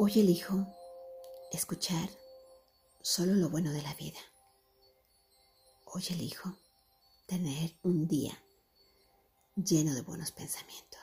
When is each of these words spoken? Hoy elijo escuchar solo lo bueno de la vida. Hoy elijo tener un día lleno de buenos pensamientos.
Hoy 0.00 0.20
elijo 0.20 0.64
escuchar 1.50 2.08
solo 3.02 3.34
lo 3.34 3.48
bueno 3.48 3.72
de 3.72 3.82
la 3.82 3.92
vida. 3.94 4.20
Hoy 5.86 6.04
elijo 6.10 6.54
tener 7.26 7.74
un 7.82 8.06
día 8.06 8.40
lleno 9.56 9.92
de 9.94 10.02
buenos 10.02 10.30
pensamientos. 10.30 10.97